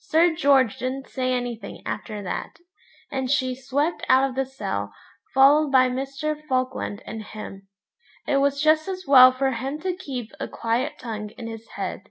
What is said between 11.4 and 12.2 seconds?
his head.